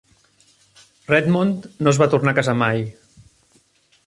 Redmond 1.11 1.69
no 1.85 1.93
es 1.93 2.01
va 2.05 2.09
tornar 2.15 2.35
a 2.37 2.39
casar 2.41 2.57
mai. 2.67 2.85